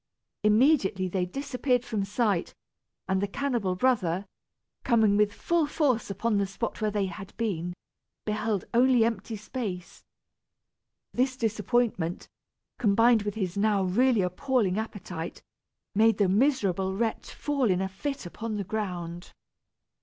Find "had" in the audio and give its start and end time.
7.05-7.37